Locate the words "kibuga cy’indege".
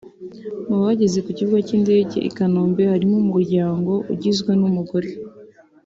1.37-2.17